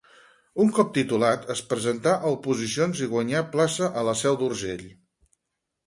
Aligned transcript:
Un 0.63 0.71
cop 0.77 0.89
titulat, 0.95 1.45
es 1.57 1.61
presentà 1.75 2.15
a 2.15 2.33
oposicions 2.39 3.05
i 3.09 3.13
guanyà 3.15 3.45
plaça 3.55 3.93
a 4.03 4.07
la 4.11 4.19
Seu 4.27 4.43
d'Urgell. 4.43 4.87